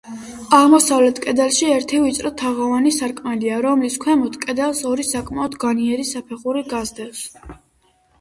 [0.59, 7.23] აღმოსავლეთ კედელში ერთი ვიწრო თაღოვანი სარკმელია, რომლის ქვემოთ, კედელს, ორი საკმაოდ განიერი საფეხური გასდევს.